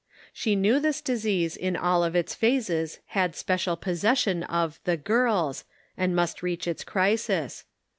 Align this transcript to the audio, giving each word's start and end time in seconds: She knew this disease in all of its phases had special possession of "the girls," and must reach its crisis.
She 0.33 0.55
knew 0.55 0.79
this 0.79 0.99
disease 0.99 1.55
in 1.55 1.75
all 1.75 2.03
of 2.03 2.15
its 2.15 2.33
phases 2.33 3.01
had 3.13 3.35
special 3.35 3.77
possession 3.77 4.41
of 4.45 4.79
"the 4.83 4.97
girls," 4.97 5.63
and 5.95 6.15
must 6.15 6.41
reach 6.41 6.67
its 6.67 6.83
crisis. 6.83 7.65